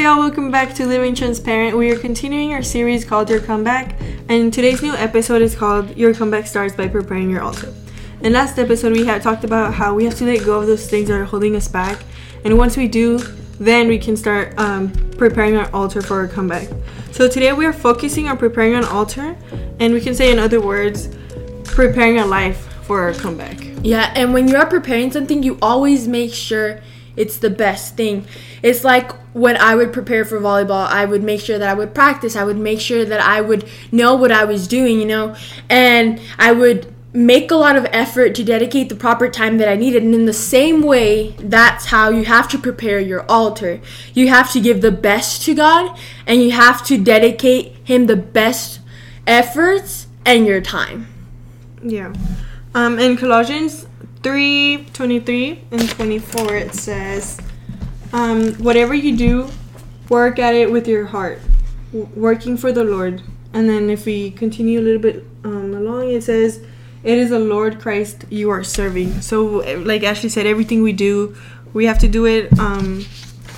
[0.00, 1.76] y'all, welcome back to Living Transparent.
[1.76, 4.00] We are continuing our series called Your Comeback,
[4.30, 7.74] and today's new episode is called Your Comeback Starts by Preparing Your Altar.
[8.22, 10.88] In last episode, we had talked about how we have to let go of those
[10.88, 12.02] things that are holding us back,
[12.44, 13.18] and once we do,
[13.58, 16.68] then we can start um, preparing our altar for our comeback.
[17.12, 19.36] So today we are focusing on preparing an altar,
[19.80, 21.14] and we can say, in other words,
[21.64, 23.58] preparing our life for our comeback.
[23.82, 26.80] Yeah, and when you are preparing something, you always make sure
[27.16, 28.24] it's the best thing.
[28.62, 31.94] It's like when I would prepare for volleyball, I would make sure that I would
[31.94, 32.36] practice.
[32.36, 35.36] I would make sure that I would know what I was doing, you know,
[35.68, 39.74] and I would make a lot of effort to dedicate the proper time that I
[39.74, 40.02] needed.
[40.02, 43.80] And in the same way, that's how you have to prepare your altar.
[44.14, 48.16] You have to give the best to God and you have to dedicate Him the
[48.16, 48.80] best
[49.26, 51.08] efforts and your time.
[51.82, 52.12] Yeah.
[52.74, 53.86] Um, in Colossians
[54.22, 57.40] 3 23 and 24, it says,
[58.12, 59.50] um, Whatever you do,
[60.08, 61.40] work at it with your heart,
[61.92, 63.22] w- working for the Lord.
[63.52, 66.64] And then if we continue a little bit um, along, it says,
[67.02, 69.20] It is the Lord Christ you are serving.
[69.22, 71.36] So, eh, like Ashley said, everything we do,
[71.72, 73.00] we have to do it um,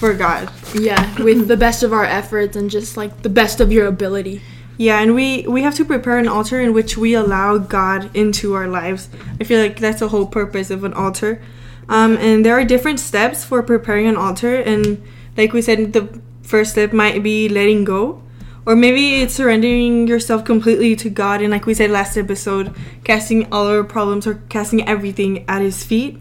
[0.02, 0.50] for God.
[0.74, 4.42] Yeah, with the best of our efforts and just like the best of your ability.
[4.78, 8.54] Yeah, and we we have to prepare an altar in which we allow God into
[8.54, 9.08] our lives.
[9.40, 11.42] I feel like that's the whole purpose of an altar.
[11.88, 15.02] Um, and there are different steps for preparing an altar, and
[15.36, 18.22] like we said, the first step might be letting go,
[18.64, 21.42] or maybe it's surrendering yourself completely to God.
[21.42, 22.74] And like we said last episode,
[23.04, 26.18] casting all our problems or casting everything at His feet.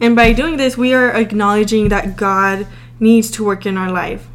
[0.00, 2.66] And by doing this, we are acknowledging that God
[2.98, 4.26] needs to work in our life.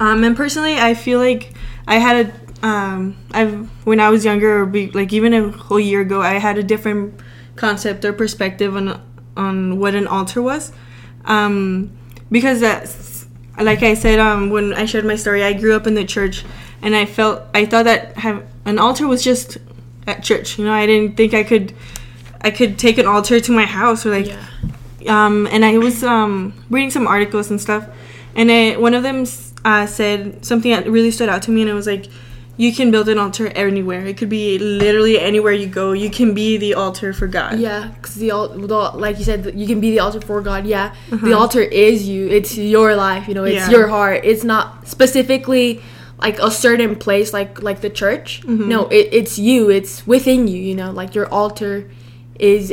[0.00, 1.52] Um, and personally, I feel like
[1.86, 5.78] I had a um, I've when I was younger, or be, like even a whole
[5.78, 7.20] year ago, I had a different
[7.56, 9.00] concept or perspective on
[9.36, 10.72] on what an altar was,
[11.24, 11.90] um,
[12.30, 13.26] because that's
[13.58, 15.42] like I said um, when I shared my story.
[15.44, 16.44] I grew up in the church,
[16.82, 19.58] and I felt I thought that have, an altar was just
[20.06, 20.58] at church.
[20.58, 21.72] You know, I didn't think I could
[22.40, 25.24] I could take an altar to my house or like Yeah.
[25.24, 27.86] um, and I was um, reading some articles and stuff,
[28.34, 29.24] and I, one of them
[29.64, 32.06] uh, said something that really stood out to me, and it was like,
[32.56, 34.04] you can build an altar anywhere.
[34.06, 35.92] It could be literally anywhere you go.
[35.92, 37.58] You can be the altar for God.
[37.58, 40.66] Yeah, because the, al- the like you said, you can be the altar for God.
[40.66, 41.38] Yeah, the Uh-huh.
[41.38, 42.28] altar is you.
[42.28, 43.26] It's your life.
[43.28, 43.70] You know, it's Yeah.
[43.70, 44.20] your heart.
[44.24, 45.82] It's not specifically
[46.18, 48.42] like a certain place, like like the church.
[48.46, 48.68] Mm-hmm.
[48.68, 49.68] No, it, it's you.
[49.70, 50.60] It's within you.
[50.62, 51.90] You know, like your altar
[52.38, 52.72] is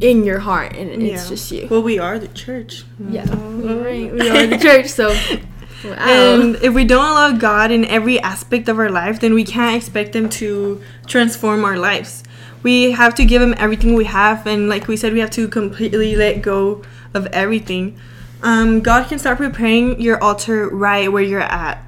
[0.00, 1.28] in your heart, and it's Yeah.
[1.28, 1.66] just you.
[1.70, 2.84] Well, we are the church.
[3.10, 4.12] Yeah, right.
[4.12, 5.14] We are the church, so.
[5.84, 5.94] Wow.
[5.96, 9.76] And if we don't allow God in every aspect of our life, then we can't
[9.76, 12.24] expect Him to transform our lives.
[12.62, 15.46] We have to give Him everything we have, and like we said, we have to
[15.48, 16.82] completely let go
[17.14, 17.98] of everything.
[18.42, 21.82] Um, God can start preparing your altar right where you're at,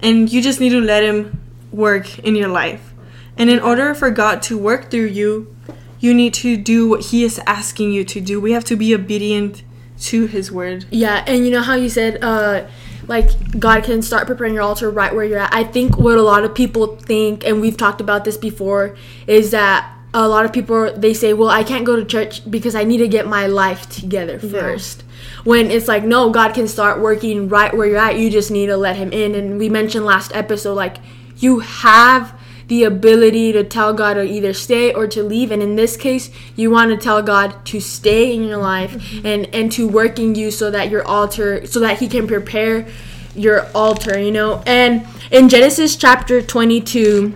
[0.00, 2.92] and you just need to let Him work in your life.
[3.38, 5.54] And in order for God to work through you,
[5.98, 8.40] you need to do what He is asking you to do.
[8.40, 9.62] We have to be obedient
[10.00, 10.84] to His word.
[10.90, 12.66] Yeah, and you know how you said, uh,
[13.08, 15.54] like God can start preparing your altar right where you're at.
[15.54, 18.96] I think what a lot of people think, and we've talked about this before,
[19.26, 22.74] is that a lot of people they say, "Well, I can't go to church because
[22.74, 25.04] I need to get my life together first.
[25.44, 28.18] When it's like, no, God can start working right where you're at.
[28.18, 29.34] You just need to let Him in.
[29.34, 30.98] And we mentioned last episode, like
[31.38, 32.38] you have
[32.68, 35.50] the ability to tell God to either stay or to leave.
[35.50, 39.26] And in this case, you want to tell God to stay in your life mm-hmm.
[39.26, 42.86] and, and to work in you so that your altar, so that He can prepare
[43.34, 44.62] your altar, you know.
[44.66, 47.34] And in Genesis chapter 22,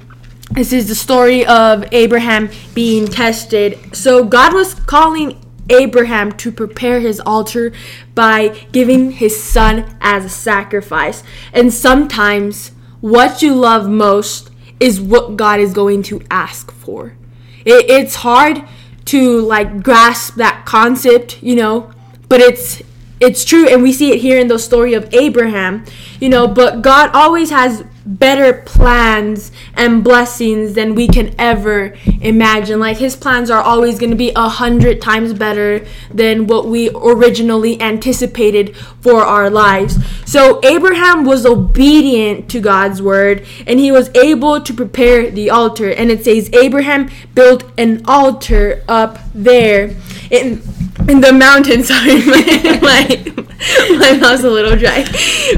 [0.52, 3.96] this is the story of Abraham being tested.
[3.96, 7.72] So God was calling Abraham to prepare his altar
[8.14, 11.22] by giving his son as a sacrifice.
[11.52, 12.70] And sometimes
[13.00, 14.50] what you love most
[14.80, 17.14] is what God is going to ask for.
[17.64, 18.62] It, it's hard
[19.06, 21.90] to like grasp that concept, you know,
[22.28, 22.82] but it's
[23.20, 25.84] it's true and we see it here in the story of Abraham,
[26.20, 32.78] you know, but God always has better plans and blessings than we can ever imagine.
[32.78, 36.90] Like his plans are always going to be a hundred times better than what we
[36.94, 39.98] originally anticipated for our lives.
[40.24, 45.90] So Abraham was obedient to God's word and he was able to prepare the altar.
[45.90, 49.96] And it says Abraham built an altar up there
[50.30, 50.62] in
[51.08, 51.82] in the mountain.
[51.92, 53.32] Sorry, my my,
[53.98, 55.04] my mouth's a little dry.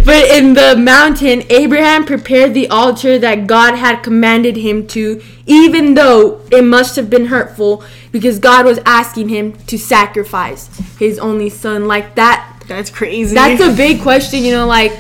[0.05, 5.95] But in the mountain, Abraham prepared the altar that God had commanded him to, even
[5.95, 7.83] though it must have been hurtful
[8.13, 10.69] because God was asking him to sacrifice
[10.99, 11.87] his only son.
[11.87, 13.35] Like that That's crazy.
[13.35, 14.93] that's a big question, you know, like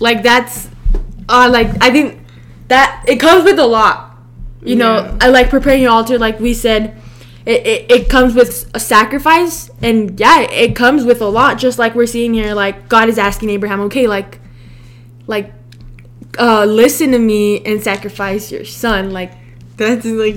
[0.00, 0.68] like that's
[1.28, 2.20] uh like I think
[2.68, 4.16] that it comes with a lot.
[4.64, 5.16] You know, Yeah.
[5.20, 6.96] I like preparing your altar like we said.
[7.44, 11.76] It, it, it comes with a sacrifice and yeah it comes with a lot just
[11.76, 14.38] like we're seeing here like god is asking abraham okay like
[15.26, 15.52] like
[16.38, 19.32] uh listen to me and sacrifice your son like
[19.76, 20.36] That's like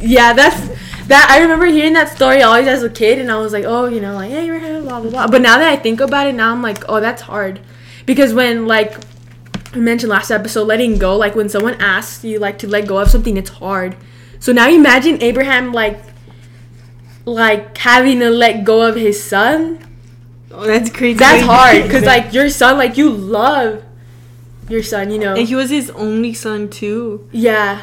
[0.00, 0.58] yeah, that's
[1.06, 1.28] that.
[1.30, 4.00] I remember hearing that story always as a kid, and I was like, oh, you
[4.00, 5.26] know, like, Abraham, blah blah blah.
[5.28, 7.60] But now that I think about it, now I'm like, oh, that's hard,
[8.04, 8.94] because when like
[9.74, 12.98] I mentioned last episode, letting go, like when someone asks you like to let go
[12.98, 13.96] of something, it's hard.
[14.42, 16.00] So now imagine Abraham like
[17.24, 19.78] like having to let go of his son.
[20.50, 21.16] oh, that's crazy.
[21.16, 23.84] That's hard because like your son, like you love
[24.68, 25.36] your son, you know.
[25.36, 27.28] and he was his only son too.
[27.30, 27.82] Yeah.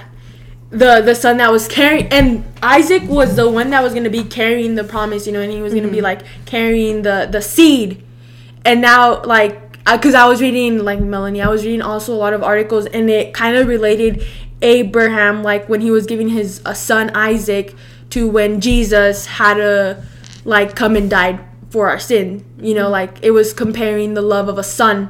[0.70, 4.26] The the son that was carrying and Isaac was the one that was gonna be
[4.26, 6.12] carrying the promise, you know, and he was gonna be mm-hmm.
[6.12, 8.04] like carrying the the seed.
[8.66, 12.20] And now like uh, because I was reading like Melanie, I was reading also a
[12.20, 14.26] lot of articles and it kind of related
[14.62, 17.76] Abraham like when he was giving his uh, son Isaac
[18.12, 20.04] to when Jesus had to
[20.46, 21.40] like come and died
[21.70, 22.44] for our sin.
[22.60, 25.10] You know, like it was comparing the love of a son.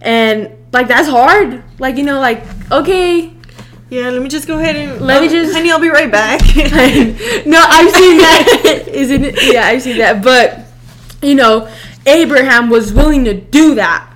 [0.00, 1.62] And like that's hard.
[1.78, 3.32] Like you know like okay,
[3.90, 6.10] Yeah, let me just go ahead and Let me oh, just- honey, I'll be right
[6.10, 6.40] back.
[7.46, 8.84] no, I've seen that.
[8.88, 9.52] Isn't it?
[9.52, 10.22] Yeah, I've seen that.
[10.22, 10.66] But
[11.22, 11.68] you know,
[12.06, 14.10] Abraham was willing to do that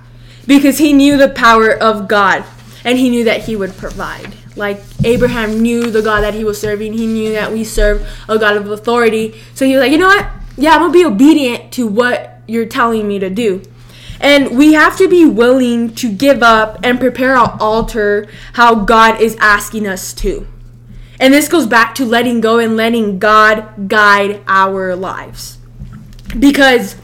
[0.45, 2.43] because he knew the power of God
[2.83, 4.35] and he knew that he would provide.
[4.59, 6.93] Like Abraham knew the God that he was serving.
[6.93, 9.41] He knew that we serve a God of authority.
[9.55, 10.27] So he was like, you know what?
[10.57, 13.63] Yeah, I'm gonna be obedient to what you're telling me to do.
[14.19, 19.21] And we have to be willing to give up and prepare our altar how God
[19.21, 20.45] is asking us to.
[21.19, 25.57] And this goes back to letting go and letting God guide our lives.
[26.37, 26.95] Because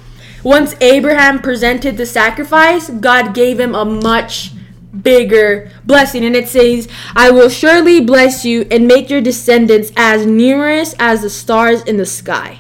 [0.44, 4.52] once Abraham presented the sacrifice, God gave him a much
[5.02, 6.24] bigger blessing.
[6.24, 11.22] And it says, I will surely bless you and make your descendants as numerous as
[11.22, 12.60] the stars in the sky.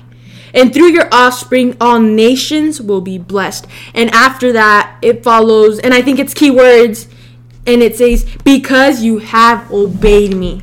[0.54, 3.68] And through your offspring, all nations will be blessed.
[3.94, 7.08] And after that, it follows, and I think it's key words,
[7.68, 10.62] and it says, Because you have obeyed me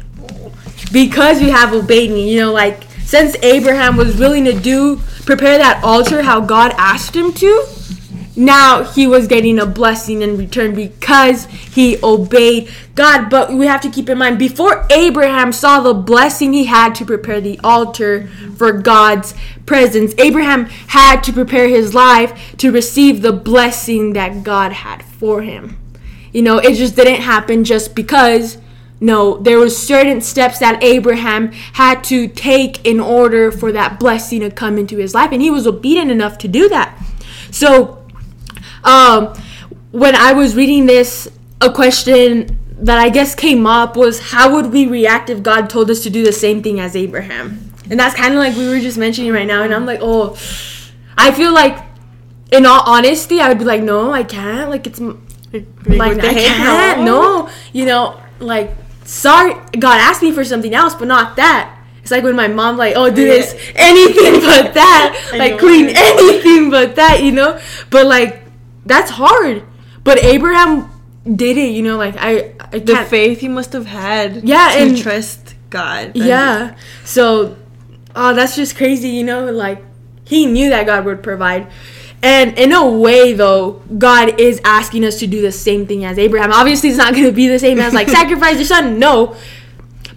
[0.92, 2.32] because you have obeyed me.
[2.32, 7.16] You know, like since Abraham was willing to do prepare that altar how God asked
[7.16, 7.66] him to,
[8.34, 13.28] now he was getting a blessing in return because he obeyed God.
[13.28, 17.04] But we have to keep in mind before Abraham saw the blessing he had to
[17.04, 19.34] prepare the altar for God's
[19.66, 25.42] presence, Abraham had to prepare his life to receive the blessing that God had for
[25.42, 25.78] him.
[26.32, 28.58] You know, it just didn't happen just because
[29.00, 34.40] no, there were certain steps that Abraham had to take in order for that blessing
[34.40, 36.96] to come into his life, and he was obedient enough to do that.
[37.50, 38.01] So,
[38.84, 39.34] um,
[39.90, 41.28] when I was reading this,
[41.60, 45.90] a question that I guess came up was how would we react if God told
[45.90, 47.72] us to do the same thing as Abraham?
[47.90, 50.32] And that's kind of like we were just mentioning right now, and I'm like, oh,
[51.16, 51.78] I feel like,
[52.50, 54.70] in all honesty, I would be like, no, I can't.
[54.70, 57.02] Like it's like, like I can't.
[57.02, 61.78] No, you know, like sorry, God asked me for something else, but not that.
[62.02, 66.70] It's like when my mom like, oh, do this anything but that, like clean anything
[66.70, 67.60] but that, you know.
[67.90, 68.41] But like
[68.86, 69.64] that's hard.
[70.04, 70.90] But Abraham
[71.24, 71.96] did it, you know.
[71.96, 76.12] Like I, I The faith he must have had Yeah, to and- trust God.
[76.14, 76.76] Yeah.
[77.04, 77.56] So,
[78.14, 79.50] oh, that's just crazy, you know?
[79.50, 79.82] Like,
[80.24, 81.68] he knew that God would provide.
[82.22, 86.18] And in a way, though, God is asking us to do the same thing as
[86.18, 86.52] Abraham.
[86.52, 88.98] Obviously, it's not going to be the same as, like, sacrifice your son.
[88.98, 89.34] No.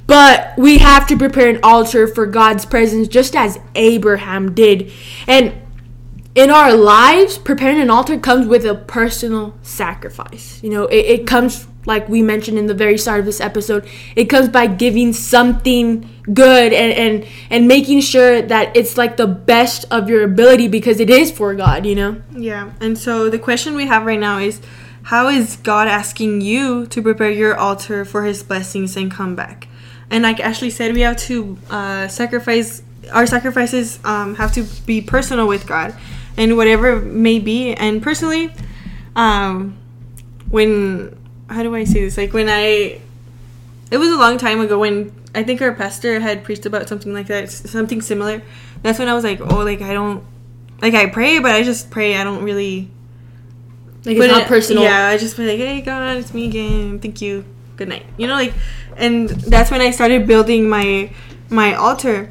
[0.07, 4.91] But we have to prepare an altar for God's presence just as Abraham did.
[5.25, 5.53] And
[6.35, 10.61] in our lives, preparing an altar comes with a personal sacrifice.
[10.61, 13.87] You know, it, it comes, like we mentioned in the very start of this episode,
[14.17, 19.27] it comes by giving something good and, and, and making sure that it's like the
[19.27, 22.21] best of your ability because it is for God, you know?
[22.31, 22.73] Yeah.
[22.81, 24.59] And so the question we have right now is
[25.03, 29.69] how is God asking you to prepare your altar for his blessings and come back?
[30.09, 32.81] And like Ashley said, we have to uh, sacrifice,
[33.13, 35.95] our sacrifices um, have to be personal with God
[36.37, 37.73] and whatever it may be.
[37.73, 38.51] And personally,
[39.15, 39.77] um,
[40.49, 41.17] when,
[41.49, 42.17] how do I say this?
[42.17, 42.99] Like when I,
[43.91, 47.13] it was a long time ago when I think our pastor had preached about something
[47.13, 48.41] like that, something similar.
[48.81, 50.23] That's when I was like, oh, like I don't,
[50.81, 52.15] like I pray, but I just pray.
[52.17, 52.89] I don't really
[54.05, 54.83] Like, it's not it- personal.
[54.83, 56.99] Yeah, I just be like, hey God, it's me again.
[56.99, 57.45] Thank you.
[57.77, 58.05] Good night.
[58.17, 58.53] You know, like,
[58.95, 61.11] and that's when I started building my
[61.49, 62.29] my altar.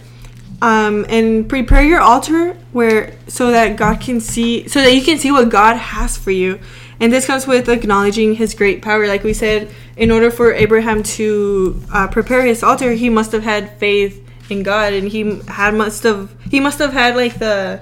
[0.70, 5.18] Um, and prepare your altar where so that God can see, so that you can
[5.18, 6.58] see what God has for you,
[7.00, 9.06] And this comes with acknowledging his great power.
[9.06, 13.42] Like we said, in order for Abraham to uh, prepare his altar, he must have
[13.42, 14.14] had faith
[14.48, 17.80] in God, and he had must have he must have had like the,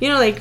[0.00, 0.40] you know, like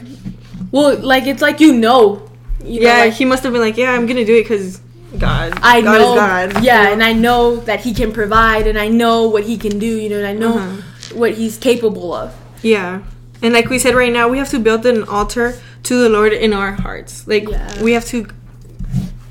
[0.72, 2.24] Well, like it's like you know.
[2.64, 4.80] You know, yeah, like, he must have been like, yeah, I'm gonna do it because
[5.18, 5.58] God.
[5.62, 6.14] I God know.
[6.14, 6.64] Is God.
[6.64, 9.88] Yeah, and I know that he can provide, and I know what he can do.
[9.88, 10.82] You know, and I know Uh-huh.
[11.14, 12.36] What he's capable of.
[12.62, 13.04] Yeah.
[13.42, 16.34] And like we said right now, we have to build an altar to the Lord
[16.34, 17.28] in our hearts.
[17.28, 17.84] Like Yeah.
[17.84, 18.28] we have to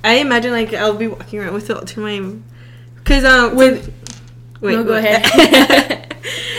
[0.05, 2.21] I imagine like I'll be walking around with the altar my
[3.05, 3.93] cuz um with
[4.63, 5.05] no, go wait.
[5.05, 6.03] ahead.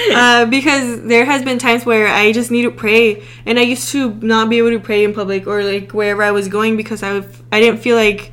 [0.14, 3.90] uh, because there has been times where I just need to pray and I used
[3.92, 7.04] to not be able to pray in public or like wherever I was going because
[7.04, 8.32] I I didn't feel like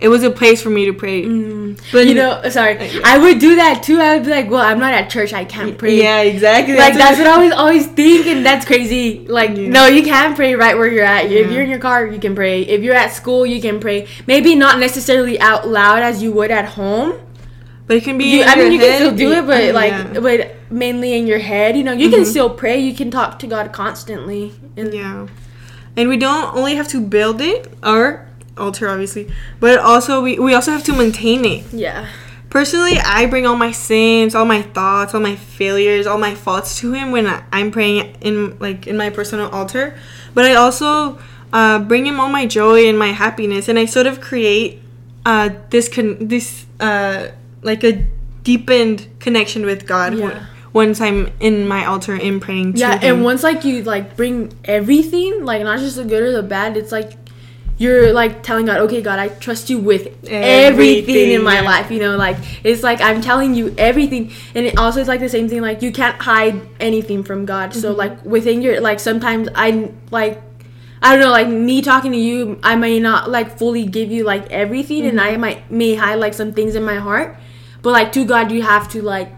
[0.00, 1.24] it was a place for me to pray.
[1.24, 1.78] Mm.
[1.92, 3.00] But you know, sorry, Uh, yeah.
[3.04, 4.00] I would do that too.
[4.00, 5.32] I would be like, "Well, I'm not at church.
[5.32, 6.76] I can't pray." Yeah, exactly.
[6.76, 9.24] like that's what I always always think, and that's crazy.
[9.28, 9.68] Like, Yeah.
[9.68, 11.26] no, you can pray right where you're at.
[11.30, 12.62] If you're in your car, you can pray.
[12.62, 14.06] If you're at school, you can pray.
[14.26, 17.14] Maybe not necessarily out loud as you would at home.
[17.86, 20.20] But it can be You, I mean, you can still do it, but like, Yeah.
[20.20, 21.76] but mainly in your head.
[21.76, 22.26] You know, you can Mhm.
[22.26, 22.80] still pray.
[22.80, 24.52] You can talk to God constantly.
[24.76, 25.26] And Yeah.
[25.96, 29.30] And we don't only have to build it, our altar obviously,
[29.60, 31.64] but also we, we also have to maintain it.
[31.72, 32.06] yeah,
[32.50, 36.78] Personally, I bring all my sins, all my thoughts, all my failures, all my faults
[36.78, 39.96] to him when I- I'm praying in like in my personal altar.
[40.34, 41.18] But I also
[41.52, 44.80] uh, bring him all my joy and my happiness, and I sort of create
[45.26, 47.28] uh, this con- this uh,
[47.62, 48.06] like a
[48.44, 50.14] deepened connection with God.
[50.14, 50.24] Yeah.
[50.26, 52.98] on- Once I'm in my altar in praying to yeah.
[52.98, 53.16] him.
[53.16, 56.76] And once like you like bring everything, like not just the good or the bad,
[56.76, 57.23] it's like
[57.76, 61.90] you're like telling God, okay, God, I trust you with everything, in my life.
[61.90, 65.28] You know, like it's like I'm telling you everything, and it also is like the
[65.28, 65.60] same thing.
[65.60, 67.74] Like you can't hide anything from God.
[67.74, 67.98] So Mm-hmm.
[67.98, 70.40] like within your like sometimes I like.
[71.02, 74.24] I don't know, like me talking to you, I may not like fully give you
[74.24, 75.34] like everything, and Mm-hmm.
[75.34, 77.36] I might may hide like some things in my heart,
[77.82, 79.28] but like to God, you have to like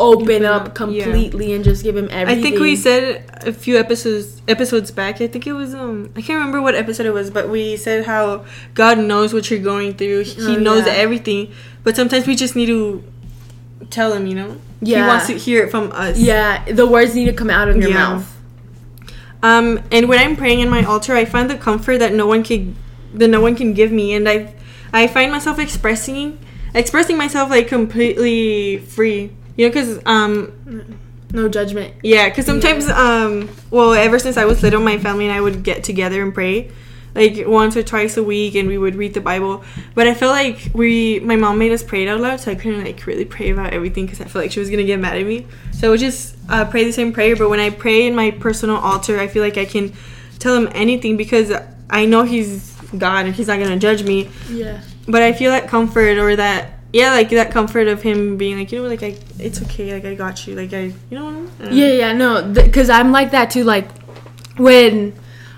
[0.00, 1.04] open up up, yeah.
[1.04, 2.38] completely and just give Him everything.
[2.38, 5.20] I think we said a few episodes episodes back.
[5.20, 8.06] I think it was um I can't remember what episode it was, but we said
[8.06, 10.24] how God knows what you're going through.
[10.24, 10.92] He Oh, knows yeah.
[10.94, 11.52] everything,
[11.84, 13.04] but sometimes we just need to
[13.90, 14.26] tell him.
[14.26, 16.18] You know, he wants to hear it from us.
[16.18, 17.94] Yeah, the words need to come out of your Yeah.
[18.08, 18.36] mouth.
[19.42, 22.42] Um, and when I'm praying in my altar, I find the comfort that no one
[22.42, 22.74] can
[23.14, 24.54] that no one can give me, and I
[24.92, 26.38] I find myself expressing
[26.74, 29.30] expressing myself like completely free.
[29.60, 30.98] You know, because um
[31.32, 31.94] No judgment.
[32.02, 35.62] Yeah, because sometimes, um, well, ever since I was little, my family and I would
[35.62, 36.70] get together and pray,
[37.14, 39.62] like once or twice a week, and we would read the Bible.
[39.94, 42.54] But I feel like we, my mom made us pray it out loud, so I
[42.54, 45.18] couldn't like really pray about everything because I feel like she was gonna get mad
[45.18, 45.46] at me.
[45.72, 47.36] So I would just uh, pray the same prayer.
[47.36, 49.92] But when I pray in my personal altar, I feel like I can
[50.38, 51.52] tell him anything because
[51.90, 54.30] I know he's God and he's not gonna judge me.
[54.48, 54.80] Yeah.
[55.06, 56.79] But I feel that comfort or that.
[56.92, 60.04] Yeah, like that comfort of him being like, you know, like I, it's okay, like
[60.04, 61.32] I got you, like I, you know, I
[61.64, 61.72] don't.
[61.72, 63.62] Yeah, yeah, no, because I'm like that too.
[63.62, 63.88] Like
[64.56, 65.14] when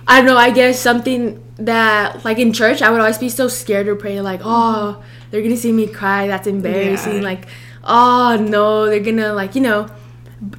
[0.06, 3.48] I don't know, I guess something that like in church, I would always be so
[3.48, 4.20] scared to pray.
[4.20, 6.26] Like, oh, they're gonna see me cry.
[6.26, 7.16] That's embarrassing.
[7.16, 7.22] Yeah.
[7.22, 7.46] Like,
[7.82, 9.88] oh no, they're gonna like you know.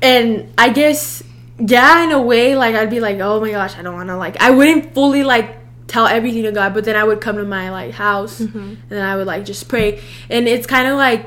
[0.01, 1.21] And I guess
[1.59, 4.17] yeah, in a way, like I'd be like, oh my gosh, I don't want to
[4.17, 4.41] like.
[4.41, 5.62] I wouldn't fully like
[5.93, 8.57] tell everything to God, but then I would come to my like house Mm-hmm.
[8.59, 10.01] and then I would like just pray.
[10.29, 11.23] And it's kind of like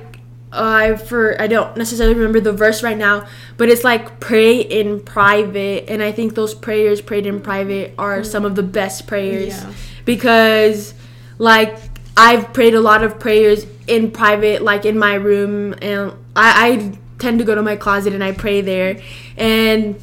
[0.52, 3.26] uh, I for I don't necessarily remember the verse right now,
[3.58, 8.24] but it's like pray in private, and I think those prayers prayed in private are
[8.24, 9.72] some of the best prayers Yeah.
[10.04, 10.94] because
[11.38, 11.76] like
[12.16, 16.98] I've prayed a lot of prayers in private, like in my room, and I, I
[17.18, 19.00] tend to go to my closet and I pray there,
[19.36, 19.96] and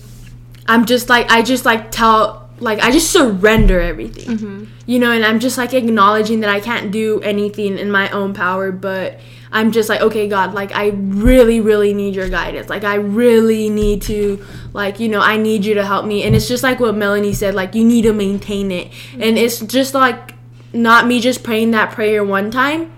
[0.67, 4.37] I'm just like I just like tell like I just surrender everything.
[4.37, 4.63] Mm-hmm.
[4.85, 8.33] you know and i'm just like acknowledging that i can't do anything in my own
[8.33, 9.19] power but
[9.51, 12.67] i'm just like okay god like i really really need your guidance.
[12.69, 14.43] Like i really need to
[14.73, 16.23] like you know i need you to help me.
[16.23, 18.91] And it's just like what melanie said like you need to maintain it.
[19.13, 20.33] And it's just like
[20.73, 22.91] not me just praying that prayer one time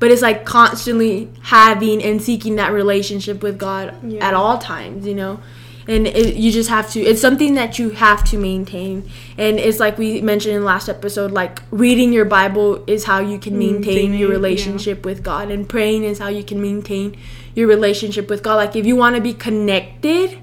[0.00, 4.26] but it's like constantly having and seeking that relationship with god Yeah.
[4.28, 5.38] at all times you know
[5.90, 8.94] and it, you just have to it's something that you have to maintain.
[9.36, 13.18] And it's like we mentioned in the last episode like reading your bible is how
[13.20, 14.36] you can maintain your it, yeah.
[14.40, 15.50] relationship with god.
[15.50, 17.16] And praying is how you can maintain
[17.54, 18.56] your relationship with god.
[18.56, 20.38] Like if you want to be connected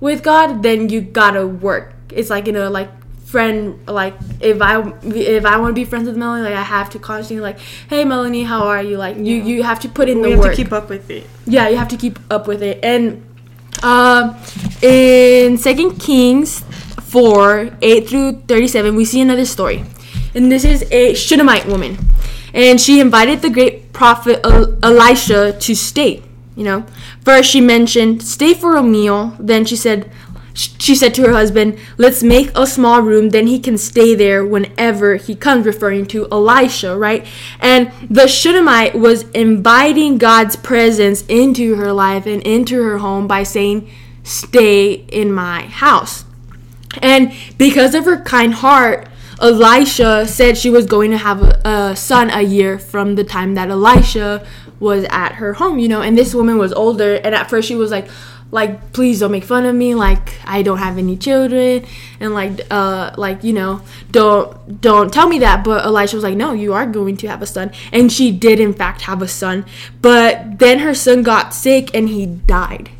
[0.00, 1.94] with god then you gotta work.
[2.10, 2.90] It's like you know like
[3.30, 6.90] friend like if i if i want to be friends with melanie like i have
[6.90, 8.96] to constantly like hey melanie how are you?
[8.96, 9.44] Like you Yeah.
[9.44, 10.50] you have to put in we the have work.
[10.50, 11.24] to keep up with it.
[11.46, 12.82] yeah you have to keep up with it.
[12.82, 13.22] And
[13.82, 14.36] um
[14.82, 16.64] in second kings
[17.02, 19.84] 4 8 through 37 we see another story
[20.34, 21.98] and this is a Shunammite woman,
[22.54, 26.22] and she invited the great prophet Elisha to stay.
[26.56, 26.86] You know,
[27.24, 29.36] first she mentioned stay for a meal.
[29.38, 30.10] Then she said,
[30.54, 34.44] she said to her husband, Let's make a small room, then he can stay there
[34.44, 37.26] whenever he comes, referring to Elisha, right?
[37.60, 43.42] And the Shunammite was inviting God's presence into her life and into her home by
[43.42, 43.88] saying,
[44.22, 46.24] Stay in my house.
[47.00, 49.08] And because of her kind heart,
[49.40, 53.54] Elisha said she was going to have a, a son a year from the time
[53.54, 54.46] that Elisha
[54.78, 56.02] was at her home, you know.
[56.02, 58.08] And this woman was older, and at first she was like,
[58.50, 61.84] like please don't make fun of me like i don't have any children
[62.20, 63.80] and like uh like you know
[64.10, 65.64] don't don't tell me that.
[65.64, 67.72] But elisha was like no you are going to have a son.
[67.92, 69.64] And she did in fact have a son.
[70.00, 72.90] But then her son got sick and he died.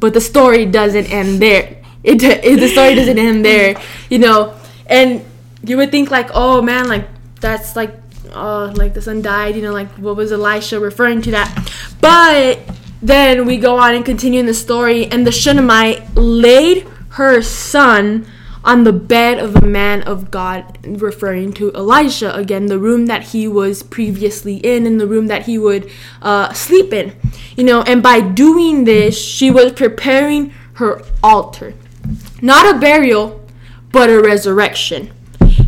[0.00, 1.76] But the story doesn't end there.
[2.04, 4.54] It, it the story doesn't end there you know?
[4.86, 5.24] And
[5.64, 7.08] you would think like oh man like
[7.40, 7.94] that's like
[8.34, 11.50] oh like the son died you know like what was elisha referring to that?
[12.00, 12.60] But
[13.00, 18.26] then we go on and continue in the story, and the Shunammite laid her son
[18.64, 23.28] on the bed of a man of God, referring to Elisha again, the room that
[23.28, 25.90] he was previously in, and the room that he would
[26.20, 27.14] uh, sleep in.
[27.56, 31.74] You know, and by doing this, she was preparing her altar.
[32.42, 33.40] Not a burial,
[33.90, 35.10] but a resurrection.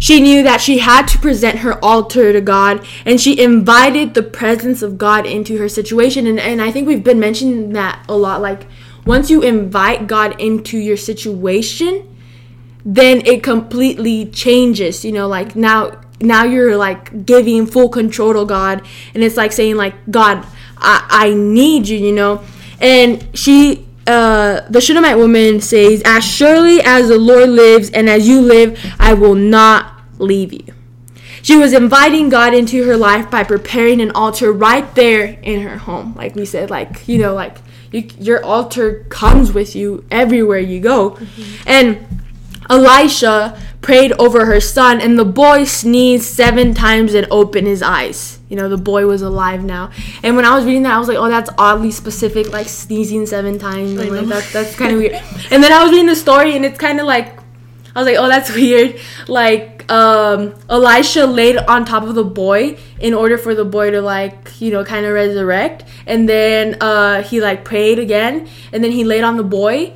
[0.01, 4.23] She knew that she had to present her altar to God and she invited the
[4.23, 6.27] presence of God into her situation.
[6.27, 8.41] And, and I think we've been mentioning that a lot.
[8.41, 8.67] Like,
[9.05, 12.17] once you invite God into your situation,
[12.85, 15.05] then it completely changes.
[15.05, 18.83] You know, like now now you're like giving full control to God
[19.15, 20.47] and it's like saying like God
[20.79, 22.43] I, I need you, you know.
[22.81, 28.27] And she uh, the Shunammite woman says, As surely as the Lord lives and as
[28.27, 30.75] you live, I will not leave you.
[31.43, 35.79] She was inviting God into her life by preparing an altar right there in her
[35.79, 36.15] home.
[36.15, 37.59] Like we said, like, you know, like
[37.93, 41.13] you, your altar comes with you everywhere you go.
[41.13, 41.69] Mm-hmm.
[41.69, 42.23] And
[42.69, 48.40] Elisha prayed over her son, and the boy sneezed seven times and opened his eyes.
[48.51, 49.93] You know, the boy was alive now.
[50.25, 53.25] And when I was reading that, I was like, oh, that's oddly specific, like sneezing
[53.25, 53.93] seven times.
[53.93, 55.13] And like, that, that's kind of weird.
[55.53, 57.39] And then I was reading the story, and it's kind of like,
[57.95, 58.99] I was like, oh, that's weird.
[59.29, 64.03] Like, um, Elisha laid on top of the boy in order for the boy to,
[64.03, 65.85] like, you know, kind of resurrect.
[66.09, 68.49] And then uh, he, like, prayed again.
[68.73, 69.95] And then he laid on the boy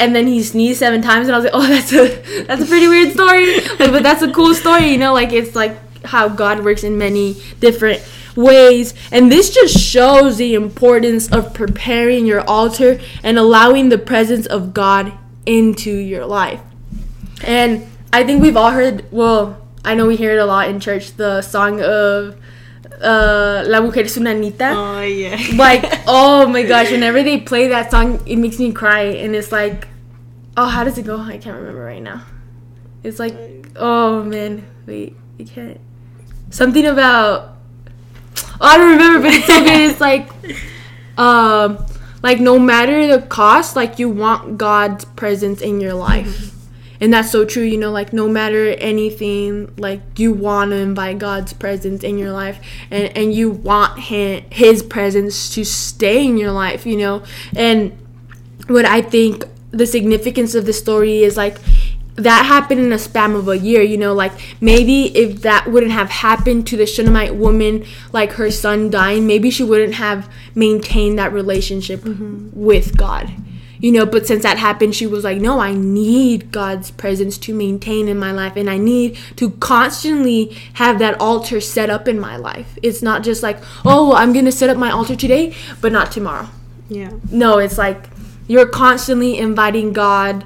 [0.00, 2.66] and then he sneezed seven times and i was like oh that's a that's a
[2.66, 6.28] pretty weird story like, but that's a cool story you know like it's like how
[6.28, 8.02] god works in many different
[8.36, 14.46] ways and this just shows the importance of preparing your altar and allowing the presence
[14.46, 15.12] of god
[15.46, 16.60] into your life
[17.42, 20.78] and i think we've all heard well i know we hear it a lot in
[20.78, 22.36] church the song of
[23.00, 24.74] uh, La Mujer Sunamita.
[24.74, 25.38] Oh yeah.
[25.56, 29.52] like oh my gosh, whenever they play that song, it makes me cry, and it's
[29.52, 29.88] like,
[30.56, 31.18] oh, how does it go?
[31.18, 32.24] I can't remember right now.
[33.02, 33.34] It's like,
[33.76, 35.80] oh man, wait, you can't.
[36.50, 37.56] Something about.
[38.60, 39.90] Oh, I don't remember, but it's so good.
[39.90, 40.30] It's like,
[41.18, 41.84] um,
[42.22, 46.26] like no matter the cost, like you want God's presence in your life.
[46.26, 46.58] Mm-hmm
[47.00, 51.18] and that's so true you know like no matter anything like you want to invite
[51.18, 52.58] god's presence in your life
[52.90, 57.22] and and you want him, his presence to stay in your life you know
[57.56, 57.96] and
[58.66, 61.58] what i think the significance of the story is like
[62.18, 65.92] that happened in a span of a year, you know, like maybe if that wouldn't
[65.92, 71.18] have happened to the Shunammite woman, like her son dying, maybe she wouldn't have maintained
[71.18, 72.50] that relationship mm-hmm.
[72.52, 73.32] with God
[73.80, 74.04] you know?
[74.04, 78.18] But since that happened she was like no i need god's presence to maintain in
[78.18, 82.78] my life and i need to constantly have that altar set up in my life.
[82.82, 86.48] It's not just like oh i'm gonna set up my altar today but not tomorrow.
[86.88, 87.12] Yeah.
[87.30, 88.08] No it's like
[88.46, 90.44] you're constantly inviting god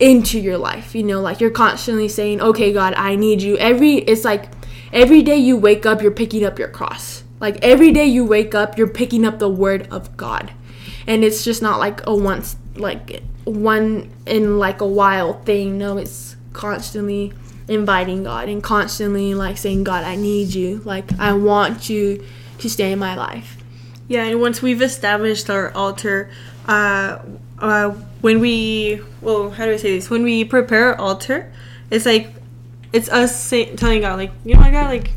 [0.00, 3.56] into your life you know like you're constantly saying okay god i need you.
[3.58, 4.48] Every it's like
[4.92, 7.24] every day you wake up you're picking up your cross.
[7.40, 10.52] Like every day you wake up you're picking up the word of god.
[11.06, 15.78] And it's just not like a once like one in like a while thing.
[15.78, 17.32] No it's constantly
[17.66, 20.80] inviting god and constantly like saying god i need you.
[20.84, 22.24] Like i want you
[22.58, 23.56] to stay in my life.
[24.08, 26.30] Yeah and once we've established our altar
[26.66, 27.18] uh
[27.58, 31.52] uh when we well how do i say this when we prepare our altar
[31.90, 32.30] it's like
[32.92, 35.12] it's us say, telling god like you know my god like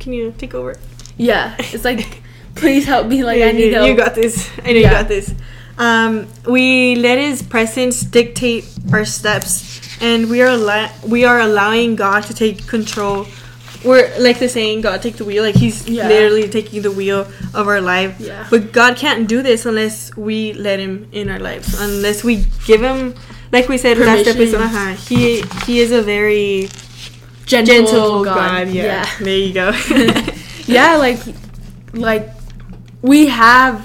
[0.00, 0.76] can you take over
[1.16, 2.20] yeah it's like
[2.54, 3.24] Please help me.
[3.24, 3.88] Like yeah, I need you, help.
[3.88, 4.50] You got this.
[4.58, 4.90] I know yeah.
[4.90, 5.34] you got this.
[5.76, 11.96] Um, we let His presence dictate our steps, and we are allo- we are allowing
[11.96, 13.26] God to take control.
[13.84, 15.42] We're like the saying, God take the wheel.
[15.42, 16.08] Like He's Yeah.
[16.08, 18.16] literally taking the wheel of our life.
[18.18, 18.46] Yeah.
[18.50, 21.78] But God can't do this unless we let Him in our lives.
[21.78, 23.14] Unless we give Him,
[23.52, 24.40] like we said last Permission.
[24.40, 26.68] episode, uh-huh, He He is a very
[27.46, 28.34] Gentle, gentle God.
[28.34, 28.68] God.
[28.68, 28.84] yeah.
[28.84, 29.08] yeah.
[29.20, 29.72] There you go.
[30.66, 31.18] yeah like
[31.92, 32.30] like
[33.02, 33.84] we have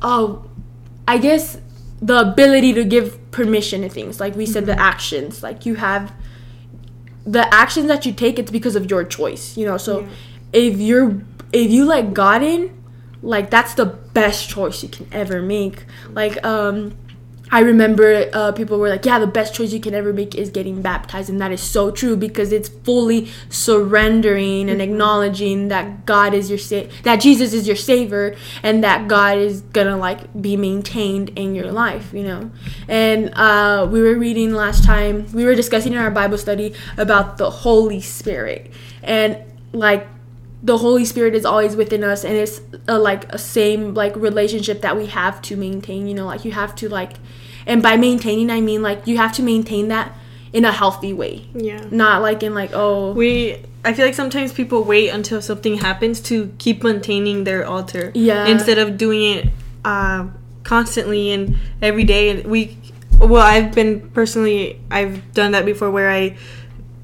[0.00, 0.42] oh
[1.06, 1.58] i guess
[2.00, 6.10] the ability to give permission to things like we said the actions like you have
[7.36, 10.06] the actions that you take it's because of your choice you know so Yeah.
[10.64, 11.08] if you're
[11.52, 12.62] if you let god in
[13.22, 13.86] like that's the
[14.18, 15.84] best choice you can ever make
[16.20, 16.96] like um
[17.50, 20.50] I remember uh, people were like, "Yeah, the best choice you can ever make is
[20.50, 26.34] getting baptized," and that is so true because it's fully surrendering and acknowledging that God
[26.34, 30.56] is your sa- that Jesus is your savior, and that God is gonna like be
[30.56, 32.50] maintained in your life, you know.
[32.88, 37.38] And uh, we were reading last time, we were discussing in our Bible study about
[37.38, 38.70] the Holy Spirit,
[39.02, 39.38] and
[39.72, 40.06] like
[40.62, 44.80] the Holy Spirit is always within us, and it's a, like a same like relationship
[44.80, 46.06] that we have to maintain.
[46.08, 47.14] You know, like you have to like,
[47.68, 50.12] and by maintaining, I mean like you have to maintain that
[50.52, 51.86] in a healthy way, yeah.
[51.90, 56.20] not like in like oh We I feel like sometimes people wait until something happens
[56.22, 58.10] to keep maintaining their altar.
[58.14, 58.46] Yeah.
[58.46, 59.46] Instead of doing it
[59.84, 60.26] uh,
[60.62, 62.30] constantly and every day.
[62.30, 62.76] And we,
[63.18, 66.36] well, I've been personally, I've done that before where I,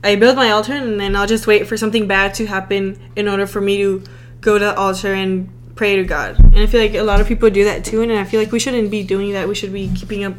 [0.03, 3.29] I build my altar and then I'll just wait for something bad to happen in
[3.29, 4.03] order for me to
[4.41, 6.39] go to the altar and pray to God.
[6.39, 8.03] And I feel like a lot of people do that too.
[8.03, 9.49] And I feel like we shouldn't be doing that.
[9.49, 10.35] We should be keeping up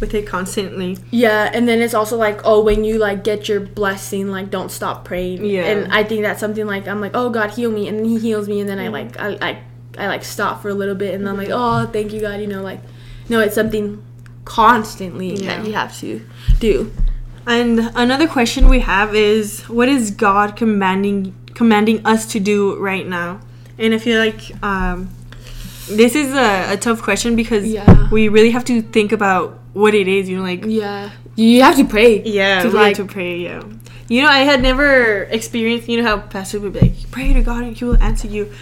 [0.00, 0.98] with it constantly.
[1.10, 4.70] Yeah, and then it's also like, oh, when you like get your blessing, like don't
[4.70, 5.44] stop praying.
[5.44, 5.64] Yeah.
[5.64, 8.18] And I think that's something like I'm like, oh God, heal me, and then He
[8.18, 9.62] heals me, and then I like I I,
[9.98, 11.88] I like stop for a little bit, and I'm like, mm-hmm.
[11.88, 12.80] oh, thank you God, you know, like,
[13.28, 14.02] no, it's something
[14.44, 15.58] constantly Yeah.
[15.58, 16.26] that you have to
[16.58, 16.92] do.
[17.46, 23.06] And another question we have is what is God commanding commanding us to do right
[23.06, 23.40] now?
[23.80, 25.08] And I feel like um,
[25.88, 28.08] this is a, a tough question because Yeah.
[28.10, 30.28] we really have to think about what it is.
[30.28, 32.22] You know, like Yeah, you have to pray.
[32.22, 33.38] yeah, to like to pray.
[33.38, 33.62] Yeah,
[34.08, 35.88] you know, I had never experienced.
[35.88, 38.52] You know how pastor would be like, pray to God and He will answer you.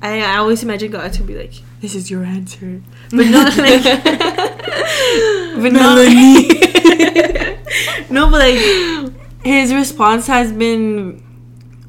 [0.00, 3.84] I, I always imagine God to be like, this is your answer, but not like,
[5.62, 5.96] but not
[8.10, 9.12] no, but like
[9.44, 11.22] his response has been,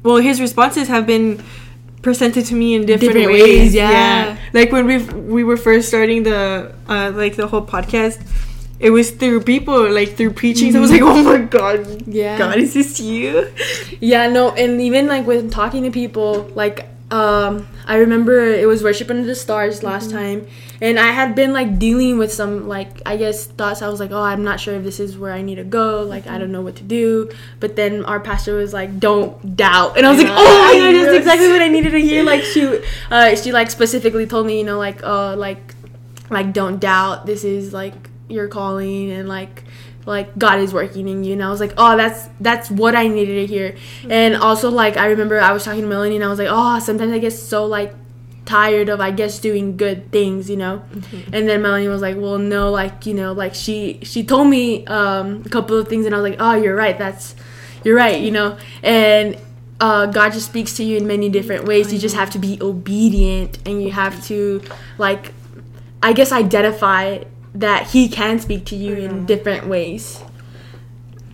[0.02, 1.42] well, his responses have been
[2.04, 3.42] presented to me in different, Different ways.
[3.42, 4.36] ways, yeah.
[4.52, 4.98] like when we
[5.36, 8.20] we were first starting the uh, like the whole podcast.
[8.80, 10.72] It was through people, like through preaching.
[10.72, 12.36] So I was like, "Oh my god, Yeah.
[12.36, 13.48] God, is this you?"
[14.00, 18.82] Yeah, no, and even like when talking to people, like um I remember it was
[18.82, 20.46] worship under the stars last time
[20.84, 24.10] and I had been like dealing with some like I guess thoughts I was like,
[24.10, 26.02] "Oh, I'm not sure if this is where I need to go.
[26.02, 29.96] Like I don't know what to do." But then our pastor was like, "Don't doubt."
[29.96, 32.42] And I was like, "Oh my god, that's exactly what I needed to hear." Like
[32.42, 35.74] she uh she like specifically told me, you know, like uh like
[36.28, 37.24] like don't doubt.
[37.24, 39.64] This is like your calling and like
[40.04, 43.08] like God is working in you and I was like oh that's that's what I
[43.08, 43.74] needed to hear
[44.10, 46.78] and also like I remember I was talking to Melanie and I was like oh
[46.78, 47.94] sometimes I get so like
[48.44, 50.82] tired of I guess doing good things you know
[51.32, 54.86] and then Melanie was like well no like you know like she she told me
[54.86, 57.34] um a couple of things and I was like oh you're right that's
[57.84, 59.38] you're right you know and
[59.80, 61.92] uh, God just speaks to you in many different ways.
[61.92, 64.62] You just have to be obedient and you have to,
[64.98, 65.32] like,
[66.02, 70.22] I guess, identify that He can speak to you in different ways.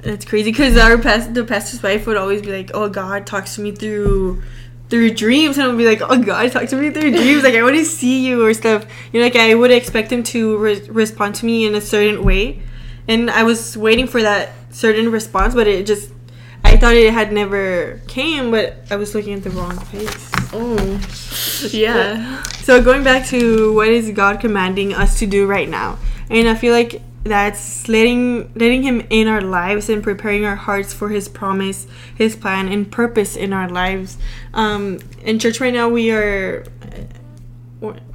[0.02, 3.56] That's crazy because our past the pastor's wife would always be like, "Oh, God talks
[3.56, 4.42] to me through."
[4.90, 7.54] Through dreams, and I would be like, "Oh God, talk to me through dreams." Like
[7.54, 8.84] I want to see you or stuff.
[9.12, 12.24] You know, like I would expect him to re- respond to me in a certain
[12.24, 12.60] way,
[13.06, 16.10] and I was waiting for that certain response, but it just,
[16.64, 20.30] I thought it had never came, but I was looking at the wrong place.
[20.52, 21.00] Oh,
[21.70, 22.42] yeah.
[22.62, 25.98] So going back to what is God commanding us to do right now,
[26.28, 30.92] and I feel like that's letting letting Him in our lives and preparing our hearts
[30.94, 34.16] for His promise, His plan, and purpose in our lives.
[34.54, 36.64] Um, in church right now, we are.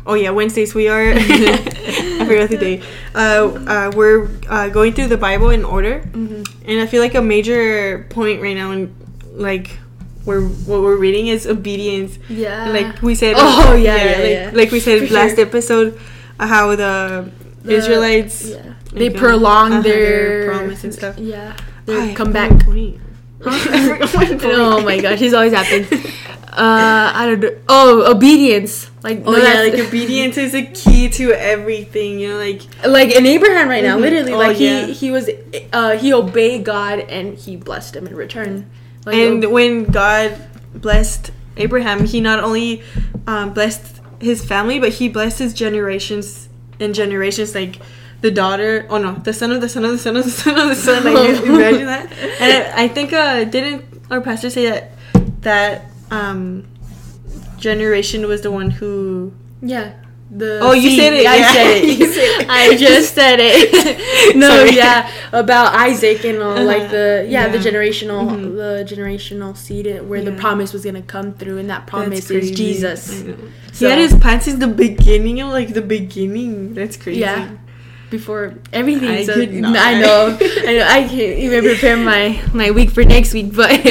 [0.07, 1.01] Oh yeah, Wednesdays we are.
[1.15, 2.81] I forgot the day.
[3.15, 7.21] Uh, uh, we're uh, going through the Bible in order, and I feel like a
[7.21, 8.95] major point right now, in
[9.33, 9.79] like,
[10.23, 12.19] we're what we're reading is obedience.
[12.29, 12.69] Yeah.
[12.69, 13.35] Like we said.
[13.37, 14.51] Oh, yeah, yeah, like, yeah.
[14.53, 15.45] like we said For last sure.
[15.45, 15.99] episode,
[16.39, 17.31] uh, how the,
[17.63, 18.74] The- Israelites Yeah.
[18.95, 21.17] They prolong uh-huh, their, promise and stuff.
[21.17, 21.55] Yeah.
[21.86, 22.65] Their forgot comeback.
[22.65, 22.99] point.
[23.45, 24.41] I point.
[24.45, 25.91] oh my gosh, she's always happens.
[25.91, 27.58] uh, I don't know.
[27.69, 28.89] Oh, obedience.
[29.03, 32.19] Like Oh no, yeah, like obedience is a key to everything.
[32.19, 34.01] You know, like like in Abraham right now, Mhm.
[34.01, 34.88] literally, Oh, like yeah.
[34.88, 35.29] he he was
[35.73, 38.67] uh he obeyed God and he blessed him in return.
[39.05, 40.36] Like, and when God
[40.73, 42.81] blessed Abraham, he not only
[43.27, 47.53] um, blessed his family, but he blessed his generations and generations.
[47.53, 47.77] Like
[48.25, 50.57] the daughter, oh no, the son of the son of the son of the son
[50.63, 51.03] of the son.
[51.17, 52.05] Like imagine that.
[52.41, 54.83] And I, I think uh, didn't our pastor say that
[55.41, 55.73] that
[56.19, 56.65] um,
[57.57, 59.93] generation was the one who yeah.
[60.31, 60.99] The Oh, you seed.
[60.99, 61.53] said it, I yeah.
[61.53, 62.13] said it.
[62.17, 62.49] Said it.
[62.49, 64.35] I just said it.
[64.35, 64.75] no, Sorry.
[64.75, 66.91] yeah, about Isaac and all, like Uh-huh.
[66.97, 67.67] the yeah, the Yeah.
[67.67, 68.55] generational Mhm.
[68.61, 72.49] the generational seed where the promise was gonna come through, and that promise is.
[72.51, 73.03] Jesus.
[73.05, 75.35] So- he had his plans since the beginning.
[75.38, 76.73] Know, like the beginning.
[76.73, 77.21] That's crazy.
[77.21, 77.49] Yeah.
[78.09, 79.75] Before everything, I so could not.
[79.75, 83.53] I know, I know, I can't even prepare my my week for next week.
[83.53, 83.71] But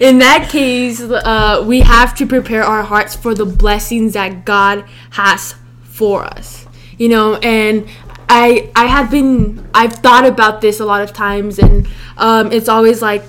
[0.00, 4.84] in that case, uh, we have to prepare our hearts for the blessings that God
[5.10, 6.66] has for us.
[6.96, 7.88] You know, and
[8.28, 12.68] I I have been I've thought about this a lot of times, and um, it's
[12.68, 13.24] always like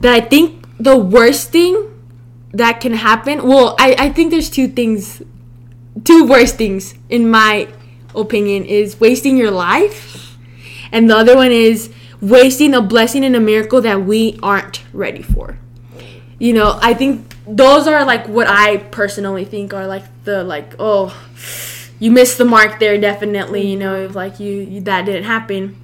[0.00, 0.14] that.
[0.14, 1.92] I think the worst thing
[2.52, 3.46] that can happen.
[3.46, 5.22] Well, I I think there's two things
[6.04, 7.68] two worst things in my
[8.14, 10.36] opinion is wasting your life
[10.92, 15.22] and the other one is wasting a blessing and a miracle that we aren't ready
[15.22, 15.58] for.
[16.38, 20.74] You know i think those are like what i personally think are like the like
[20.78, 21.16] oh
[21.98, 25.76] you missed the mark there definitely you know like you, you that didn't happen.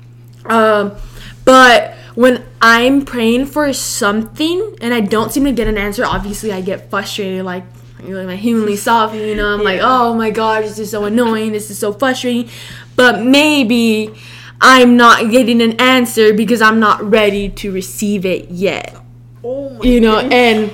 [0.44, 0.96] Um
[1.44, 6.52] but when i'm praying for something and i don't seem to get an answer obviously
[6.52, 7.62] i get frustrated like
[8.02, 11.04] you know, my humanly soft, you know, I'm like, oh my gosh, this is so
[11.04, 12.48] annoying, this is so frustrating.
[12.96, 14.14] But maybe
[14.60, 18.96] I'm not getting an answer because I'm not ready to receive it yet.
[19.44, 20.72] Oh my you know goodness.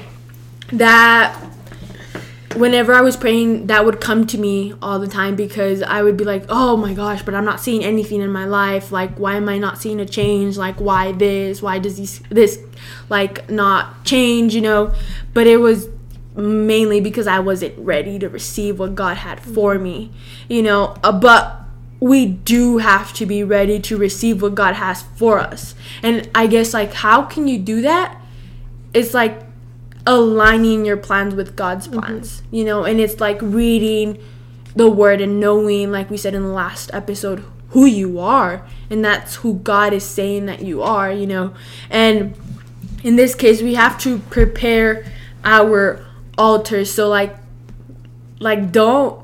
[0.71, 1.39] and that
[2.57, 6.17] whenever i was praying that would come to me all the time because i would
[6.17, 8.93] be like oh my gosh but i'm not seeing anything in my life.
[8.93, 10.57] Like why am i not seeing a change?
[10.57, 11.61] Like why this?
[11.61, 12.59] Why does this this
[13.11, 14.95] like not change you know?
[15.35, 15.89] But it was
[16.37, 20.11] mainly because i wasn't ready to receive what god had for me
[20.49, 21.65] you know uh, but
[22.01, 25.75] we do have to be ready to receive what god has for us.
[26.03, 28.21] And i guess like how can you do that?
[28.93, 29.41] It's like
[30.07, 34.23] aligning your plans with God's plans, you know, and it's like reading
[34.77, 39.03] the word and knowing, like we said in the last episode, who you are, and
[39.03, 41.55] that's who God is saying that you are, you know,
[41.89, 42.37] and
[43.03, 45.07] in this case, we have to prepare
[45.43, 46.05] our
[46.39, 46.93] altars.
[46.93, 47.37] So like,
[48.41, 49.23] like don't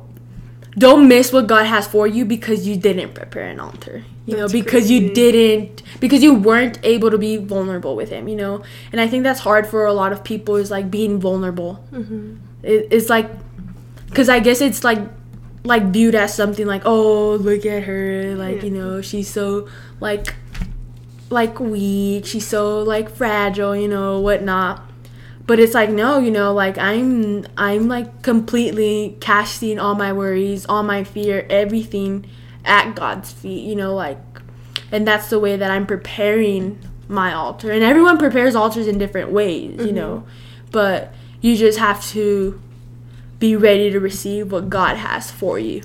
[0.79, 4.05] don't miss what God has for you because you didn't prepare an altar.
[4.27, 8.29] You That's know, because you didn't because you weren't able to be vulnerable with him,
[8.29, 8.63] you know.
[8.93, 11.85] And I think that's hard for a lot of people is like being vulnerable.
[11.93, 12.37] Mm-hmm.
[12.63, 13.31] It, it's like
[14.15, 15.01] cuz I guess it's like
[15.65, 18.65] like viewed as something like, "Oh, look at her, like, Yeah.
[18.65, 19.69] you know, she's so
[20.01, 20.35] like
[21.29, 24.90] like weak, she's so like fragile, you know, whatnot."
[25.51, 30.65] But it's like no you know like i'm i'm like completely casting all my worries
[30.67, 32.25] all my fear everything
[32.65, 34.17] at god's feet you know like
[34.93, 39.33] and that's the way that i'm preparing my altar and everyone prepares altars in different
[39.33, 39.97] ways you mm-hmm.
[39.97, 40.25] know
[40.71, 42.63] but you just have to
[43.41, 45.83] be ready to receive what god has for you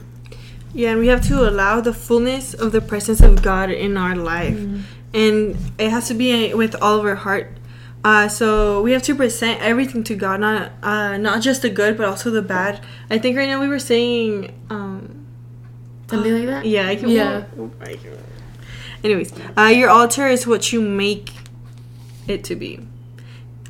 [0.75, 4.13] Yeah, and we have to allow the fullness of the presence of God in our
[4.13, 4.57] life.
[4.57, 4.81] Mm-hmm.
[5.13, 7.47] And it has to be with all of our heart.
[8.05, 11.97] Uh, so we have to present everything to God, not uh, not just the good,
[11.97, 12.79] but also the bad.
[13.09, 15.25] I think right now we were saying, um,
[16.07, 17.09] something like that yeah, I can.
[17.09, 17.37] Yeah.
[17.39, 17.71] I can-
[19.03, 21.33] Anyways, uh, your altar is what you make
[22.27, 22.79] it to be.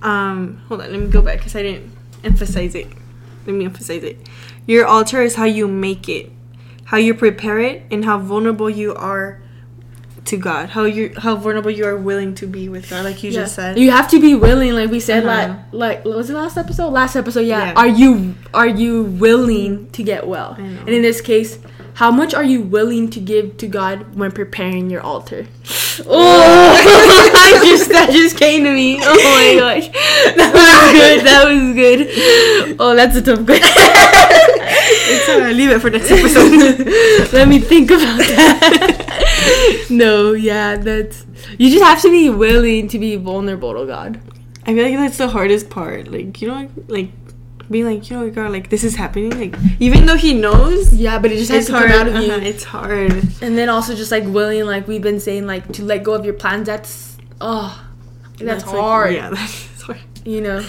[0.01, 1.95] Um, hold on, let me go back because I didn't
[2.25, 2.87] emphasize it.
[3.45, 4.17] Let me emphasize it.
[4.67, 6.29] Your altar is how you make it,
[6.85, 9.41] how you prepare it, and how vulnerable you are
[10.25, 10.69] to God.
[10.69, 13.41] How you how vulnerable you are willing to be with God, like you Yeah.
[13.41, 13.77] just said.
[13.79, 15.55] You have to be willing, like we said, Uh-huh.
[15.71, 16.89] like like was the last episode?
[16.89, 17.67] Last episode, yeah.
[17.67, 17.73] Yeah.
[17.75, 20.55] Are you are you willing to get well?
[20.57, 21.57] And in this case,
[21.95, 25.45] how much are you willing to give to God when preparing your altar?
[25.97, 28.99] Oh, I just that just came to me.
[29.01, 29.87] Oh my gosh,
[30.35, 31.25] that was good.
[31.25, 32.75] That was good.
[32.81, 33.63] Oh, that's a tough question.
[35.07, 37.31] it's leave it for next episode.
[37.31, 39.04] Let me think about that.
[39.89, 41.25] no, yeah, that's
[41.57, 44.19] you just have to be willing to be vulnerable to God.
[44.65, 46.07] I feel like that's the hardest part.
[46.07, 47.09] Like you know, like
[47.69, 49.31] being like, you know, God, like this is happening.
[49.39, 51.89] Like even though He knows, Yeah, but it just has to hard.
[51.89, 52.31] come out of you.
[52.31, 53.11] uh-huh, it's hard.
[53.41, 56.25] And then also just like willing, like we've been saying, like to let go of
[56.25, 56.65] your plans.
[56.67, 57.83] That's oh,
[58.37, 59.13] that's, like- hard.
[59.13, 59.99] yeah, that's hard.
[60.25, 60.65] You know.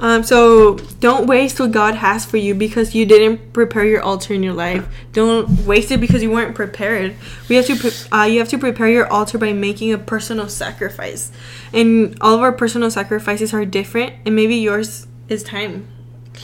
[0.00, 4.34] Um, so don't waste what God has for you because you didn't prepare your altar
[4.34, 4.84] in your life.
[5.12, 7.14] Don't waste it because you weren't prepared.
[7.48, 10.48] We have to, pre- uh, you have to prepare your altar by making a personal
[10.48, 11.30] sacrifice,
[11.72, 14.14] and all of our personal sacrifices are different.
[14.26, 15.86] And maybe yours is time.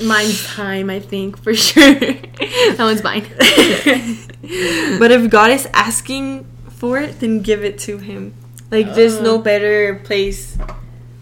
[0.00, 1.92] Mine's time, I think, for sure.
[1.94, 3.26] that one's mine.
[4.98, 8.32] But if God is asking for it, then give it to Him.
[8.70, 9.42] Like there's no Uh.
[9.42, 10.56] better place,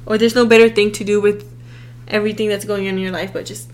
[0.06, 1.44] or there's no better thing to do with
[2.08, 3.70] everything that's going on in your life, but just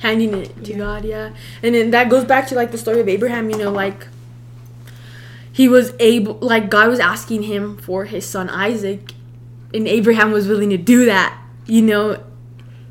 [0.00, 0.78] Handing it to Yeah.
[0.78, 1.30] God, yeah.
[1.62, 4.06] And then that goes back to like the story of Abraham, you know, like
[5.50, 9.12] he was able like God was asking him for his son Isaac
[9.74, 12.22] and Abraham was willing to do that, you know.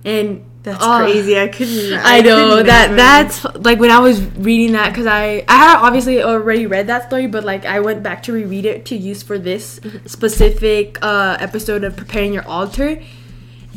[0.04, 1.40] And that's oh, crazy.
[1.40, 1.94] I couldn't.
[1.94, 5.78] I know could that that's like when I was reading that because I I had
[5.78, 9.24] obviously already read that story, but like I went back to reread it to use
[9.24, 13.02] for this specific uh, episode of preparing your altar.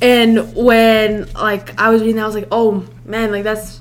[0.03, 3.81] And when like I was reading, that, I was like, oh man, like that's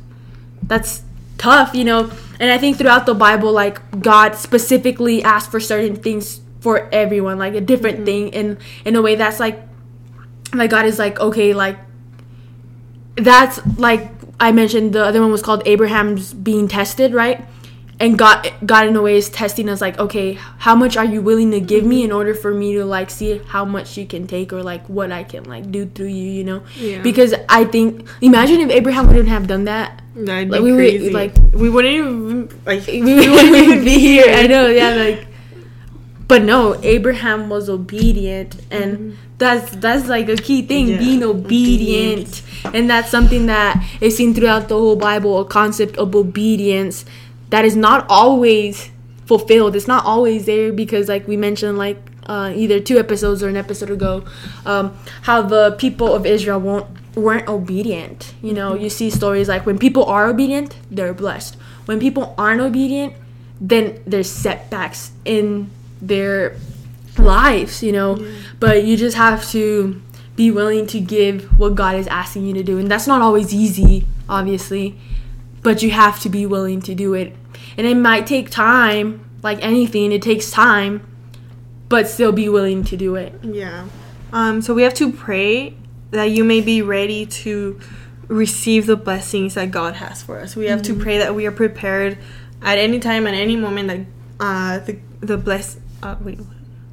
[0.63, 1.03] that's
[1.37, 2.11] tough, you know.
[2.39, 7.37] And I think throughout the Bible, like God specifically asked for certain things for everyone,
[7.37, 8.05] like a different mm-hmm.
[8.05, 9.61] thing, in in a way that's like
[10.53, 11.77] like God is like okay, like
[13.15, 17.45] that's like I mentioned the other one was called Abraham's being tested, right?
[18.01, 21.21] And got God in a way is testing us like, okay, how much are you
[21.21, 24.25] willing to give me in order for me to like see how much you can
[24.25, 26.63] take or like what I can like do through you, you know?
[26.77, 27.01] Yeah.
[27.01, 30.01] Because I think imagine if Abraham wouldn't have done that.
[30.15, 31.09] That'd like, be we would- crazy.
[31.09, 34.33] like- we wouldn't even like We wouldn't even be here.
[34.33, 35.27] I know, yeah, like
[36.29, 39.15] but no, Abraham was obedient and mm-hmm.
[39.39, 42.43] that's that's like a key thing, Yeah, being obedient.
[42.71, 47.03] And that's something that is seen throughout the whole Bible, a concept of obedience
[47.49, 48.89] that is not always
[49.25, 49.75] fulfilled.
[49.75, 53.57] It's not always there because like we mentioned like uh, either two episodes or an
[53.57, 54.23] episode ago,
[54.65, 58.33] um, how the people of Israel won't weren't obedient.
[58.41, 61.55] You know, you see stories like when people are obedient, they're blessed.
[61.85, 63.13] When people aren't obedient,
[63.59, 65.69] then there's setbacks in
[66.01, 66.55] their
[67.17, 68.25] lives, you know.
[68.59, 70.01] But you just have to
[70.35, 72.77] be willing to give what God is asking you to do.
[72.77, 74.95] And that's not always easy, obviously,
[75.61, 77.35] but you have to be willing to do it.
[77.77, 81.05] And it might take time, like anything, it takes time,
[81.87, 83.33] but still be willing to do it.
[83.43, 83.87] Yeah.
[84.31, 85.75] Um, so we have to pray
[86.11, 87.79] that you may be ready to
[88.27, 90.55] receive the blessings that God has for us.
[90.55, 92.17] We have to pray that we are prepared
[92.61, 93.99] at any time, at any moment that
[94.39, 95.77] uh, the the bless.
[96.01, 96.39] Uh, wait.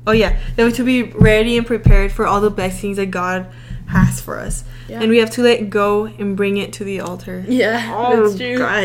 [0.07, 3.47] Oh yeah, that we to be ready and prepared for all the blessings that God
[3.89, 5.01] has for us, Yeah.
[5.01, 7.45] and we have to let go and bring it to the altar.
[7.49, 8.59] Yeah, Oh that's true.
[8.59, 8.85] God.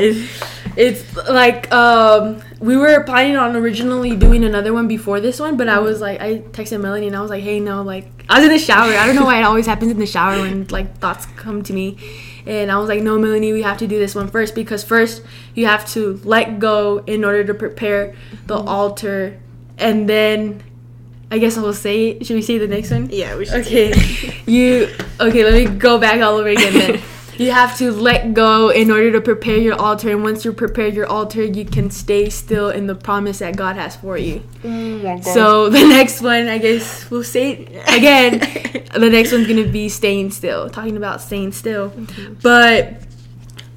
[0.77, 5.67] It's like um we were planning on originally doing another one before this one, but
[5.67, 8.45] I was like I texted Melanie and I was like, "Hey, no, like I was
[8.45, 8.91] in the shower.
[8.93, 11.73] I don't know why it always happens in the shower when like thoughts come to
[11.73, 11.97] me."
[12.47, 15.23] And I was like, "No, Melanie, we have to do this one first because first
[15.53, 18.15] you have to let go in order to prepare
[18.47, 19.39] the altar
[19.77, 20.63] and then
[21.31, 22.25] I guess I will say it.
[22.25, 23.07] Should we say the next one?
[23.09, 23.65] Yeah, we should.
[23.65, 23.93] Okay,
[24.45, 24.89] you
[25.19, 25.45] okay?
[25.45, 26.73] Let me go back all over again.
[26.73, 27.01] Then
[27.37, 30.89] you have to let go in order to prepare your altar, and once you prepare
[30.89, 34.43] your altar, you can stay still in the promise that God has for you.
[34.61, 38.39] Mm, so the next one, I guess we'll say it again.
[38.93, 42.33] the next one's gonna be staying still, talking about staying still, mm-hmm.
[42.43, 43.07] but.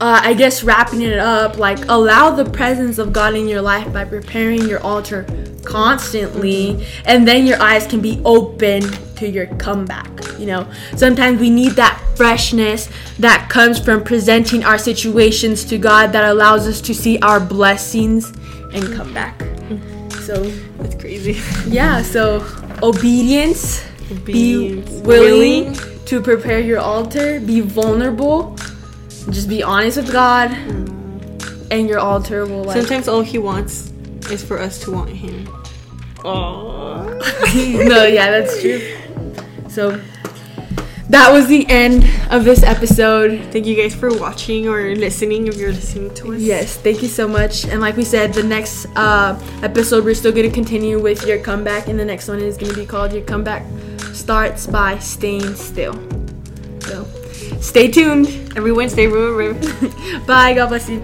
[0.04, 3.90] Uh, I guess wrapping it up, like allow the presence of God in your life
[3.90, 5.24] by preparing your altar
[5.64, 8.82] constantly, and then your eyes can be open
[9.16, 10.10] to your comeback.
[10.38, 16.12] You know, sometimes we need that freshness that comes from presenting our situations to God
[16.12, 18.28] that allows us to see our blessings
[18.74, 19.40] and come back.
[20.20, 20.42] So,
[20.80, 21.40] That's crazy.
[21.66, 22.44] yeah, so
[22.82, 24.90] obedience, Obedience.
[24.90, 28.54] be willing to prepare your altar, be vulnerable,
[29.30, 30.50] just be honest with God,
[31.70, 32.76] and your altar will like.
[32.76, 33.92] Sometimes all he wants
[34.30, 35.48] is for us to want him.
[36.24, 37.04] Oh.
[37.54, 38.80] no, yeah, that's true.
[39.68, 40.00] So
[41.10, 43.40] that was the end of this episode.
[43.52, 46.40] Thank you guys for watching or listening if you're listening to us.
[46.40, 47.64] Yes, thank you so much.
[47.66, 51.88] And like we said, the next uh, episode we're still gonna continue with your comeback,
[51.88, 53.64] and the next one is gonna be called "Your Comeback
[54.12, 55.94] Starts by Staying Still."
[56.80, 57.06] So
[57.64, 58.28] stay tuned.
[58.56, 59.54] Every Wednesday, remember.
[60.26, 60.54] Bye.
[60.54, 61.02] God bless you.